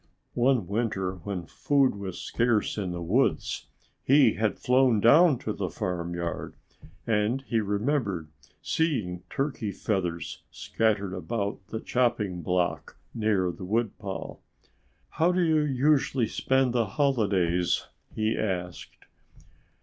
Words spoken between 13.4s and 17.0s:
the woodpile. "How do you usually spend the